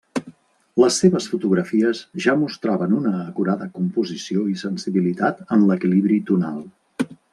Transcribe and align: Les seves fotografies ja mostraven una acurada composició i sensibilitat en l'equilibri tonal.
Les 0.83 0.95
seves 1.01 1.27
fotografies 1.33 1.99
ja 2.25 2.35
mostraven 2.45 2.95
una 3.01 3.11
acurada 3.25 3.67
composició 3.75 4.47
i 4.53 4.57
sensibilitat 4.63 5.45
en 5.57 5.69
l'equilibri 5.73 6.19
tonal. 6.33 6.59